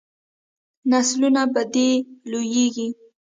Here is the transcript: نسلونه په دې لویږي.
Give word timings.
نسلونه 0.89 1.43
په 1.53 1.61
دې 1.73 1.89
لویږي. 2.31 2.87